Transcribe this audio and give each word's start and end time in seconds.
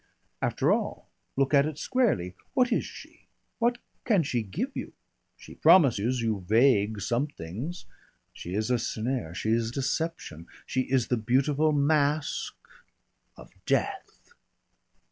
After 0.41 0.71
all, 0.71 1.07
look 1.37 1.53
at 1.53 1.67
it 1.67 1.77
squarely. 1.77 2.33
What 2.55 2.71
is 2.71 2.83
she? 2.83 3.27
What 3.59 3.77
can 4.03 4.23
she 4.23 4.41
give 4.41 4.71
you? 4.75 4.93
She 5.37 5.53
promises 5.53 6.21
you 6.23 6.43
vague 6.47 6.99
somethings.... 6.99 7.85
She 8.33 8.55
is 8.55 8.71
a 8.71 8.79
snare, 8.79 9.35
she 9.35 9.51
is 9.51 9.69
deception. 9.69 10.47
She 10.65 10.91
is 10.91 11.09
the 11.09 11.17
beautiful 11.17 11.71
mask 11.71 12.55
of 13.37 13.51
death." 13.67 14.31